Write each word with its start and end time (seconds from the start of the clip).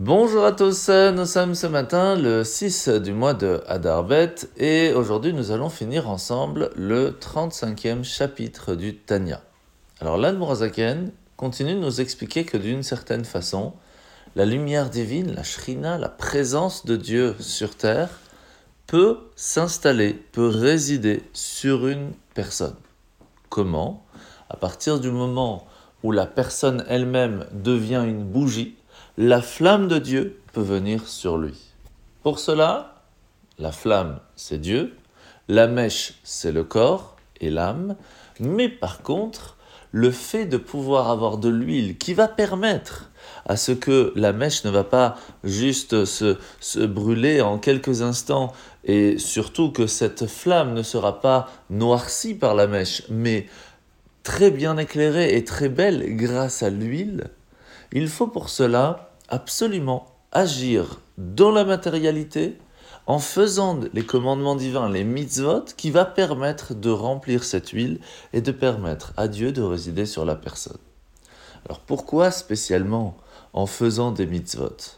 Bonjour 0.00 0.44
à 0.44 0.50
tous, 0.50 0.88
nous 0.88 1.24
sommes 1.24 1.54
ce 1.54 1.68
matin 1.68 2.16
le 2.16 2.42
6 2.42 2.88
du 2.88 3.12
mois 3.12 3.32
de 3.32 3.62
Adarbet 3.68 4.34
et 4.56 4.92
aujourd'hui 4.92 5.32
nous 5.32 5.52
allons 5.52 5.68
finir 5.68 6.10
ensemble 6.10 6.70
le 6.74 7.12
35e 7.12 8.02
chapitre 8.02 8.74
du 8.74 8.96
Tanya. 8.96 9.40
Alors 10.00 10.16
l'Anne 10.16 10.36
Mourazaken 10.36 11.12
continue 11.36 11.74
de 11.74 11.78
nous 11.78 12.00
expliquer 12.00 12.44
que 12.44 12.56
d'une 12.56 12.82
certaine 12.82 13.24
façon, 13.24 13.72
la 14.34 14.44
lumière 14.44 14.90
divine, 14.90 15.32
la 15.32 15.44
Shrina, 15.44 15.96
la 15.96 16.08
présence 16.08 16.84
de 16.86 16.96
Dieu 16.96 17.36
sur 17.38 17.76
terre, 17.76 18.10
peut 18.88 19.20
s'installer, 19.36 20.14
peut 20.32 20.48
résider 20.48 21.22
sur 21.32 21.86
une 21.86 22.10
personne. 22.34 22.74
Comment? 23.48 24.04
À 24.50 24.56
partir 24.56 24.98
du 24.98 25.12
moment 25.12 25.68
où 26.02 26.10
la 26.10 26.26
personne 26.26 26.84
elle-même 26.88 27.46
devient 27.52 28.02
une 28.04 28.24
bougie, 28.24 28.74
la 29.16 29.40
flamme 29.40 29.86
de 29.86 29.98
Dieu 29.98 30.40
peut 30.52 30.60
venir 30.60 31.06
sur 31.06 31.38
lui. 31.38 31.54
Pour 32.24 32.40
cela, 32.40 33.02
la 33.60 33.70
flamme, 33.70 34.18
c'est 34.34 34.60
Dieu, 34.60 34.96
la 35.46 35.68
mèche, 35.68 36.14
c'est 36.24 36.50
le 36.50 36.64
corps 36.64 37.14
et 37.40 37.50
l'âme, 37.50 37.94
mais 38.40 38.68
par 38.68 39.02
contre, 39.02 39.56
le 39.92 40.10
fait 40.10 40.46
de 40.46 40.56
pouvoir 40.56 41.10
avoir 41.10 41.38
de 41.38 41.48
l'huile 41.48 41.96
qui 41.96 42.14
va 42.14 42.26
permettre 42.26 43.12
à 43.46 43.56
ce 43.56 43.70
que 43.70 44.12
la 44.16 44.32
mèche 44.32 44.64
ne 44.64 44.70
va 44.70 44.82
pas 44.82 45.16
juste 45.44 46.04
se, 46.04 46.84
brûler 46.84 47.40
en 47.40 47.58
quelques 47.58 48.02
instants 48.02 48.52
et 48.84 49.18
surtout 49.18 49.70
que 49.70 49.86
cette 49.86 50.26
flamme 50.26 50.74
ne 50.74 50.82
sera 50.82 51.20
pas 51.20 51.48
noircie 51.70 52.34
par 52.34 52.56
la 52.56 52.66
mèche, 52.66 53.04
mais 53.10 53.46
très 54.24 54.50
bien 54.50 54.76
éclairée 54.76 55.36
et 55.36 55.44
très 55.44 55.68
belle 55.68 56.16
grâce 56.16 56.64
à 56.64 56.70
l'huile, 56.70 57.30
il 57.94 58.08
faut 58.08 58.26
pour 58.26 58.48
cela 58.48 59.12
absolument 59.28 60.06
agir 60.32 61.00
dans 61.16 61.52
la 61.52 61.64
matérialité 61.64 62.58
en 63.06 63.18
faisant 63.18 63.78
les 63.92 64.04
commandements 64.04 64.56
divins, 64.56 64.88
les 64.88 65.04
mitzvot, 65.04 65.64
qui 65.76 65.90
va 65.90 66.04
permettre 66.04 66.74
de 66.74 66.90
remplir 66.90 67.44
cette 67.44 67.70
huile 67.70 68.00
et 68.32 68.40
de 68.40 68.50
permettre 68.50 69.12
à 69.16 69.28
Dieu 69.28 69.52
de 69.52 69.62
résider 69.62 70.06
sur 70.06 70.24
la 70.24 70.34
personne. 70.34 70.78
Alors 71.66 71.80
pourquoi 71.80 72.30
spécialement 72.30 73.16
en 73.52 73.66
faisant 73.66 74.10
des 74.10 74.26
mitzvot? 74.26 74.96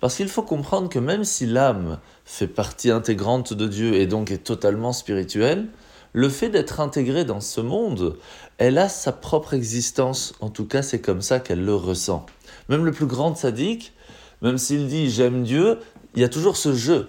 Parce 0.00 0.16
qu'il 0.16 0.28
faut 0.28 0.42
comprendre 0.42 0.88
que 0.88 0.98
même 0.98 1.24
si 1.24 1.44
l'âme 1.44 1.98
fait 2.24 2.48
partie 2.48 2.90
intégrante 2.90 3.52
de 3.52 3.66
Dieu 3.66 3.94
et 3.94 4.06
donc 4.06 4.30
est 4.30 4.44
totalement 4.44 4.92
spirituelle, 4.92 5.68
le 6.12 6.28
fait 6.28 6.48
d'être 6.48 6.80
intégrée 6.80 7.24
dans 7.24 7.40
ce 7.40 7.60
monde, 7.60 8.16
elle 8.58 8.78
a 8.78 8.88
sa 8.88 9.12
propre 9.12 9.54
existence, 9.54 10.34
en 10.40 10.50
tout 10.50 10.66
cas 10.66 10.82
c'est 10.82 11.00
comme 11.00 11.22
ça 11.22 11.40
qu'elle 11.40 11.64
le 11.64 11.74
ressent. 11.74 12.26
Même 12.68 12.84
le 12.84 12.92
plus 12.92 13.06
grand 13.06 13.34
sadique, 13.34 13.92
même 14.42 14.58
s'il 14.58 14.86
dit 14.88 15.10
j'aime 15.10 15.44
Dieu, 15.44 15.78
il 16.14 16.20
y 16.20 16.24
a 16.24 16.28
toujours 16.28 16.56
ce 16.56 16.74
jeu. 16.74 17.08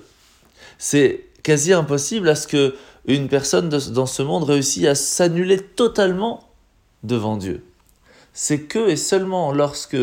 C'est 0.78 1.26
quasi 1.44 1.74
impossible 1.74 2.30
à 2.30 2.36
ce 2.36 2.48
que 2.48 2.76
une 3.06 3.28
personne 3.28 3.70
dans 3.70 4.06
ce 4.06 4.22
monde 4.22 4.44
réussisse 4.44 4.86
à 4.86 4.96
s'annuler 4.96 5.60
totalement 5.60 6.48
devant 7.04 7.38
Dieu. 7.38 7.64
C'est 8.34 8.62
que 8.62 8.90
et 8.90 8.96
seulement 8.96 9.52
lorsque 9.52 9.98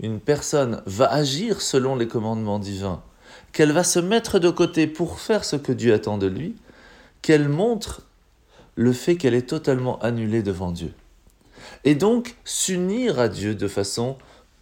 une 0.00 0.20
personne 0.20 0.82
va 0.86 1.10
agir 1.10 1.62
selon 1.62 1.96
les 1.96 2.08
commandements 2.08 2.58
divins, 2.58 3.02
qu'elle 3.52 3.72
va 3.72 3.84
se 3.84 3.98
mettre 3.98 4.38
de 4.38 4.50
côté 4.50 4.86
pour 4.86 5.20
faire 5.20 5.44
ce 5.44 5.56
que 5.56 5.72
Dieu 5.72 5.94
attend 5.94 6.18
de 6.18 6.26
lui, 6.26 6.56
qu'elle 7.22 7.48
montre 7.48 8.02
le 8.74 8.92
fait 8.92 9.16
qu'elle 9.16 9.34
est 9.34 9.48
totalement 9.48 9.98
annulée 10.00 10.42
devant 10.42 10.72
Dieu. 10.72 10.92
Et 11.84 11.94
donc 11.94 12.36
s'unir 12.44 13.18
à 13.18 13.28
Dieu 13.28 13.54
de 13.54 13.68
façon 13.68 14.16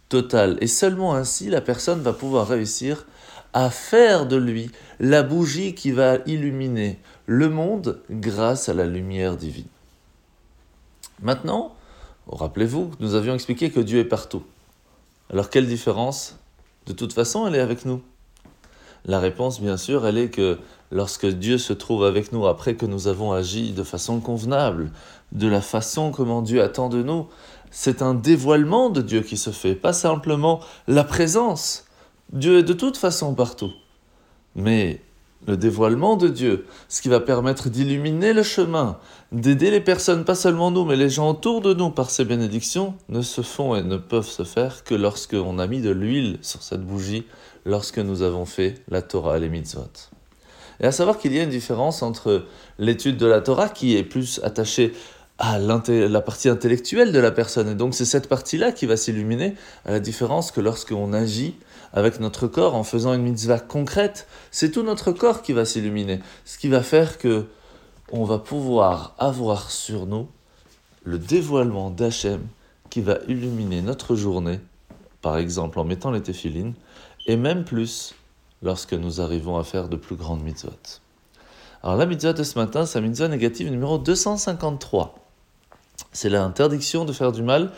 totale. 0.09 0.57
Et 0.61 0.67
seulement 0.67 1.15
ainsi, 1.15 1.49
la 1.49 1.61
personne 1.61 2.01
va 2.01 2.13
pouvoir 2.13 2.47
réussir 2.47 3.05
à 3.53 3.69
faire 3.69 4.27
de 4.27 4.35
lui 4.35 4.71
la 4.99 5.23
bougie 5.23 5.73
qui 5.73 5.91
va 5.91 6.17
illuminer 6.25 6.99
le 7.25 7.49
monde 7.49 8.01
grâce 8.09 8.69
à 8.69 8.73
la 8.73 8.85
lumière 8.85 9.37
divine. 9.37 9.67
Maintenant, 11.21 11.75
rappelez-vous, 12.27 12.91
nous 12.99 13.15
avions 13.15 13.33
expliqué 13.33 13.71
que 13.71 13.79
Dieu 13.79 13.99
est 13.99 14.05
partout. 14.05 14.43
Alors 15.31 15.49
quelle 15.49 15.67
différence? 15.67 16.37
De 16.87 16.93
toute 16.93 17.13
façon, 17.13 17.47
elle 17.47 17.55
est 17.55 17.59
avec 17.59 17.85
nous. 17.85 18.01
La 19.05 19.19
réponse, 19.19 19.59
bien 19.59 19.77
sûr, 19.77 20.05
elle 20.05 20.17
est 20.17 20.29
que 20.29 20.57
lorsque 20.91 21.25
Dieu 21.25 21.57
se 21.57 21.73
trouve 21.73 22.03
avec 22.03 22.31
nous 22.31 22.45
après 22.45 22.75
que 22.75 22.85
nous 22.85 23.07
avons 23.07 23.31
agi 23.31 23.71
de 23.71 23.83
façon 23.83 24.19
convenable, 24.19 24.91
de 25.31 25.47
la 25.47 25.61
façon 25.61 26.11
comment 26.11 26.41
Dieu 26.41 26.61
attend 26.61 26.89
de 26.89 27.01
nous, 27.01 27.27
c'est 27.71 28.01
un 28.01 28.13
dévoilement 28.13 28.89
de 28.89 29.01
Dieu 29.01 29.21
qui 29.21 29.37
se 29.37 29.49
fait, 29.49 29.75
pas 29.75 29.93
simplement 29.93 30.59
la 30.87 31.03
présence. 31.03 31.85
Dieu 32.33 32.59
est 32.59 32.63
de 32.63 32.73
toute 32.73 32.97
façon 32.97 33.33
partout. 33.33 33.71
Mais 34.55 35.01
le 35.47 35.57
dévoilement 35.57 36.17
de 36.17 36.27
Dieu, 36.27 36.67
ce 36.87 37.01
qui 37.01 37.09
va 37.09 37.19
permettre 37.19 37.69
d'illuminer 37.69 38.33
le 38.33 38.43
chemin, 38.43 38.99
d'aider 39.31 39.71
les 39.71 39.81
personnes, 39.81 40.25
pas 40.25 40.35
seulement 40.35 40.69
nous, 40.69 40.85
mais 40.85 40.95
les 40.95 41.09
gens 41.09 41.31
autour 41.31 41.61
de 41.61 41.73
nous 41.73 41.89
par 41.89 42.09
ces 42.09 42.25
bénédictions, 42.25 42.93
ne 43.09 43.21
se 43.21 43.41
font 43.41 43.75
et 43.75 43.81
ne 43.81 43.97
peuvent 43.97 44.27
se 44.27 44.43
faire 44.43 44.83
que 44.83 44.93
lorsque 44.93 45.33
on 45.33 45.57
a 45.57 45.65
mis 45.65 45.81
de 45.81 45.89
l'huile 45.89 46.37
sur 46.41 46.61
cette 46.61 46.85
bougie, 46.85 47.25
lorsque 47.65 47.99
nous 47.99 48.21
avons 48.21 48.45
fait 48.45 48.75
la 48.89 49.01
Torah 49.01 49.37
et 49.37 49.39
les 49.39 49.49
mitzvot. 49.49 50.09
Et 50.79 50.85
à 50.85 50.91
savoir 50.91 51.17
qu'il 51.17 51.33
y 51.33 51.39
a 51.39 51.43
une 51.43 51.49
différence 51.49 52.01
entre 52.01 52.45
l'étude 52.79 53.17
de 53.17 53.27
la 53.27 53.41
Torah 53.41 53.69
qui 53.69 53.95
est 53.95 54.03
plus 54.03 54.39
attachée 54.43 54.93
à 55.37 55.57
la 55.57 56.21
partie 56.21 56.49
intellectuelle 56.49 57.11
de 57.11 57.19
la 57.19 57.31
personne. 57.31 57.69
Et 57.69 57.75
donc 57.75 57.95
c'est 57.95 58.05
cette 58.05 58.29
partie-là 58.29 58.71
qui 58.71 58.85
va 58.85 58.95
s'illuminer, 58.95 59.55
à 59.85 59.91
la 59.91 59.99
différence 59.99 60.51
que 60.51 60.61
lorsqu'on 60.61 61.13
agit 61.13 61.55
avec 61.93 62.19
notre 62.19 62.47
corps 62.47 62.75
en 62.75 62.83
faisant 62.83 63.13
une 63.13 63.23
mitzvah 63.23 63.59
concrète, 63.59 64.27
c'est 64.51 64.71
tout 64.71 64.83
notre 64.83 65.11
corps 65.11 65.41
qui 65.41 65.53
va 65.53 65.65
s'illuminer. 65.65 66.19
Ce 66.45 66.57
qui 66.57 66.67
va 66.67 66.83
faire 66.83 67.17
que 67.17 67.47
on 68.11 68.23
va 68.23 68.37
pouvoir 68.37 69.15
avoir 69.17 69.71
sur 69.71 70.05
nous 70.05 70.27
le 71.03 71.17
dévoilement 71.17 71.89
d'Hachem 71.89 72.41
qui 72.89 73.01
va 73.01 73.17
illuminer 73.27 73.81
notre 73.81 74.15
journée, 74.15 74.59
par 75.21 75.37
exemple 75.37 75.79
en 75.79 75.85
mettant 75.85 76.11
les 76.11 76.21
téphilines, 76.21 76.73
et 77.27 77.35
même 77.35 77.63
plus 77.63 78.13
lorsque 78.61 78.93
nous 78.93 79.21
arrivons 79.21 79.57
à 79.57 79.63
faire 79.63 79.89
de 79.89 79.95
plus 79.95 80.15
grandes 80.15 80.43
mitzvot. 80.43 80.71
Alors 81.83 81.97
la 81.97 82.05
mitzvah 82.05 82.33
de 82.33 82.43
ce 82.43 82.59
matin, 82.59 82.85
c'est 82.85 83.01
la 83.01 83.07
mitzvah 83.07 83.27
négative 83.27 83.71
numéro 83.71 83.97
253 83.97 85.15
c'est 86.11 86.29
l'interdiction 86.29 87.05
de 87.05 87.13
faire 87.13 87.31
du 87.31 87.43
mal 87.43 87.71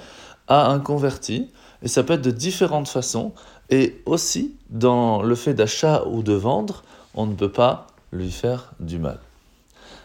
à 0.48 0.68
un 0.68 0.80
converti. 0.80 1.50
Et 1.82 1.88
ça 1.88 2.04
peut 2.04 2.14
être 2.14 2.22
de 2.22 2.32
différentes 2.32 2.88
façons. 2.88 3.34
Et 3.70 4.02
aussi, 4.06 4.56
dans 4.70 5.22
le 5.22 5.36
fait 5.36 5.54
d'achat 5.54 6.04
ou 6.06 6.24
de 6.24 6.34
vendre, 6.34 6.84
on 7.14 7.26
ne 7.26 7.36
peut 7.36 7.52
pas 7.52 7.88
lui 8.12 8.32
faire 8.32 8.74
du 8.80 9.00
mal. 9.00 9.20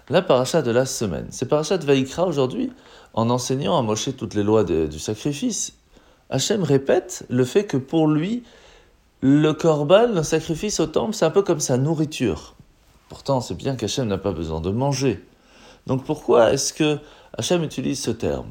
La 0.09 0.23
paracha 0.23 0.63
de 0.63 0.71
la 0.71 0.87
semaine. 0.87 1.27
C'est 1.31 1.47
paracha 1.47 1.79
de 1.79 1.85
Vaïkra 1.85 2.27
aujourd'hui, 2.27 2.73
en 3.15 3.31
enseignant 3.31 3.79
à 3.79 3.83
Moshe 3.83 4.17
toutes 4.17 4.35
les 4.35 4.43
lois 4.43 4.65
du 4.65 4.99
sacrifice. 4.99 5.75
Hachem 6.31 6.63
répète 6.63 7.25
le 7.29 7.45
fait 7.45 7.65
que 7.65 7.77
pour 7.77 8.09
lui, 8.09 8.43
le 9.21 9.53
korban, 9.53 10.09
le 10.15 10.23
sacrifice 10.23 10.79
au 10.81 10.87
temple, 10.87 11.15
c'est 11.15 11.25
un 11.25 11.31
peu 11.31 11.43
comme 11.43 11.61
sa 11.61 11.77
nourriture. 11.77 12.55
Pourtant, 13.09 13.41
c'est 13.41 13.57
bien 13.57 13.75
qu'Hachem 13.75 14.07
n'a 14.07 14.19
pas 14.19 14.33
besoin 14.33 14.61
de 14.61 14.71
manger. 14.71 15.25
Donc 15.87 16.05
pourquoi 16.05 16.53
est-ce 16.53 16.73
que 16.73 16.99
Hachem 17.37 17.65
utilise 17.65 18.01
ce 18.01 18.11
terme? 18.11 18.49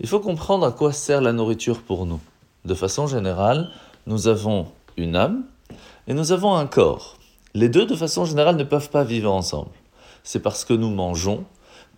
Il 0.00 0.08
faut 0.08 0.20
comprendre 0.20 0.66
à 0.66 0.72
quoi 0.72 0.92
sert 0.92 1.20
la 1.20 1.32
nourriture 1.32 1.82
pour 1.82 2.06
nous. 2.06 2.20
De 2.64 2.74
façon 2.74 3.06
générale, 3.06 3.70
nous 4.06 4.28
avons 4.28 4.66
une 4.96 5.16
âme 5.16 5.44
et 6.06 6.14
nous 6.14 6.32
avons 6.32 6.54
un 6.54 6.66
corps. 6.66 7.16
Les 7.54 7.68
deux, 7.68 7.86
de 7.86 7.96
façon 7.96 8.24
générale, 8.24 8.56
ne 8.56 8.64
peuvent 8.64 8.90
pas 8.90 9.04
vivre 9.04 9.32
ensemble. 9.32 9.70
C'est 10.22 10.40
parce 10.40 10.64
que 10.64 10.74
nous 10.74 10.90
mangeons 10.90 11.44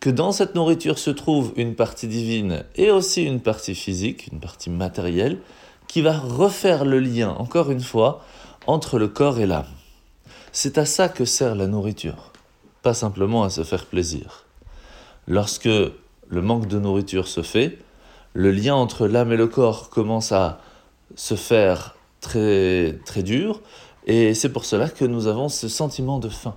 que 0.01 0.11
dans 0.11 0.33
cette 0.33 0.55
nourriture 0.55 0.99
se 0.99 1.11
trouve 1.11 1.53
une 1.57 1.75
partie 1.75 2.09
divine 2.09 2.65
et 2.77 2.91
aussi 2.91 3.25
une 3.25 3.41
partie 3.41 3.75
physique, 3.75 4.29
une 4.33 4.41
partie 4.41 4.71
matérielle, 4.71 5.41
qui 5.95 6.03
va 6.03 6.19
refaire 6.19 6.85
le 6.85 6.99
lien, 6.99 7.37
encore 7.39 7.71
une 7.71 7.81
fois, 7.81 8.21
entre 8.67 8.99
le 8.99 9.07
corps 9.07 9.39
et 9.39 9.47
l'âme. 9.47 9.71
C'est 10.51 10.77
à 10.77 10.87
ça 10.87 11.09
que 11.09 11.25
sert 11.25 11.55
la 11.55 11.69
nourriture, 11.69 12.33
pas 12.83 12.95
simplement 12.95 13.45
à 13.45 13.49
se 13.49 13.63
faire 13.63 13.87
plaisir. 13.87 14.45
Lorsque 15.29 15.67
le 15.67 16.43
manque 16.43 16.67
de 16.67 16.81
nourriture 16.81 17.29
se 17.29 17.43
fait, 17.43 17.79
le 18.33 18.51
lien 18.51 18.75
entre 18.75 19.07
l'âme 19.07 19.31
et 19.31 19.37
le 19.37 19.47
corps 19.47 19.89
commence 19.89 20.33
à 20.33 20.59
se 21.15 21.37
faire 21.37 21.95
très, 22.21 22.99
très 23.07 23.23
dur, 23.23 23.61
et 24.09 24.35
c'est 24.35 24.53
pour 24.53 24.65
cela 24.65 24.89
que 24.89 25.05
nous 25.05 25.29
avons 25.29 25.49
ce 25.49 25.69
sentiment 25.69 26.19
de 26.19 26.29
faim. 26.29 26.57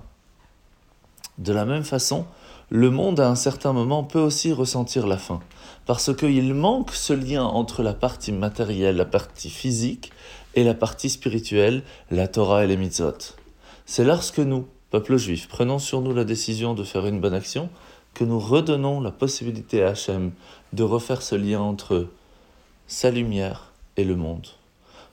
De 1.38 1.52
la 1.52 1.64
même 1.64 1.84
façon, 1.84 2.26
le 2.70 2.90
monde 2.90 3.20
à 3.20 3.28
un 3.28 3.34
certain 3.34 3.72
moment 3.72 4.04
peut 4.04 4.20
aussi 4.20 4.52
ressentir 4.52 5.06
la 5.06 5.16
faim, 5.16 5.40
parce 5.86 6.14
qu'il 6.14 6.52
manque 6.54 6.92
ce 6.92 7.12
lien 7.12 7.44
entre 7.44 7.82
la 7.82 7.94
partie 7.94 8.32
matérielle, 8.32 8.96
la 8.96 9.04
partie 9.04 9.50
physique, 9.50 10.12
et 10.54 10.64
la 10.64 10.74
partie 10.74 11.08
spirituelle, 11.08 11.82
la 12.10 12.28
Torah 12.28 12.64
et 12.64 12.66
les 12.66 12.76
mitzvot. 12.76 13.36
C'est 13.86 14.04
lorsque 14.04 14.40
nous, 14.40 14.66
peuple 14.90 15.16
juif, 15.16 15.46
prenons 15.48 15.78
sur 15.78 16.00
nous 16.00 16.12
la 16.12 16.24
décision 16.24 16.74
de 16.74 16.84
faire 16.84 17.06
une 17.06 17.20
bonne 17.20 17.34
action, 17.34 17.70
que 18.14 18.24
nous 18.24 18.40
redonnons 18.40 19.00
la 19.00 19.12
possibilité 19.12 19.82
à 19.84 19.90
Hachem 19.90 20.32
de 20.72 20.82
refaire 20.82 21.22
ce 21.22 21.36
lien 21.36 21.60
entre 21.60 22.08
sa 22.86 23.10
lumière 23.10 23.72
et 23.96 24.04
le 24.04 24.16
monde. 24.16 24.48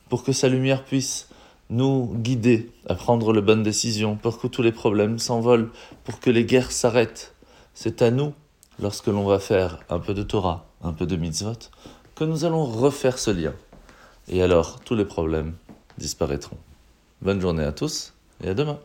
pour 0.10 0.24
que 0.24 0.32
sa 0.32 0.50
lumière 0.50 0.84
puisse 0.84 1.30
nous 1.70 2.14
guider 2.16 2.72
à 2.88 2.96
prendre 2.96 3.34
les 3.34 3.42
bonnes 3.42 3.64
décisions, 3.64 4.16
pour 4.16 4.40
que 4.40 4.48
tous 4.48 4.62
les 4.62 4.72
problèmes 4.72 5.20
s'envolent, 5.20 5.70
pour 6.04 6.20
que 6.20 6.30
les 6.30 6.46
guerres 6.46 6.72
s'arrêtent. 6.72 7.35
C'est 7.78 8.02
à 8.02 8.10
nous, 8.10 8.34
lorsque 8.80 9.08
l'on 9.08 9.26
va 9.26 9.38
faire 9.38 9.80
un 9.90 10.00
peu 10.00 10.14
de 10.14 10.24
Torah, 10.24 10.66
un 10.82 10.94
peu 10.94 11.06
de 11.06 11.18
mitzvot, 11.18 11.70
que 12.16 12.24
nous 12.24 12.46
allons 12.46 12.64
refaire 12.64 13.20
ce 13.20 13.32
lien. 13.32 13.54
Et 14.30 14.42
alors, 14.42 14.80
tous 14.80 14.96
les 14.96 15.04
problèmes 15.04 15.56
disparaîtront. 15.98 16.58
Bonne 17.22 17.42
journée 17.42 17.66
à 17.66 17.74
tous 17.74 18.14
et 18.42 18.48
à 18.48 18.54
demain. 18.54 18.80